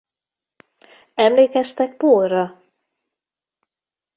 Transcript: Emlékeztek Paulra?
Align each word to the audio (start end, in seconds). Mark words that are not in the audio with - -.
Emlékeztek 1.15 1.97
Paulra? 1.97 2.61